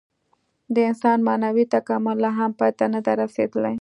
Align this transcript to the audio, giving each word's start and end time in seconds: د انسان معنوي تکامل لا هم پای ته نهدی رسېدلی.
د 0.73 0.75
انسان 0.89 1.17
معنوي 1.27 1.65
تکامل 1.75 2.17
لا 2.23 2.31
هم 2.37 2.51
پای 2.59 2.71
ته 2.77 2.85
نهدی 2.93 3.13
رسېدلی. 3.21 3.69